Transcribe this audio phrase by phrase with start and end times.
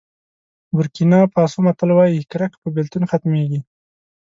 [0.75, 3.59] بورکېنا فاسو متل وایي کرکه په بېلتون ختمېږي.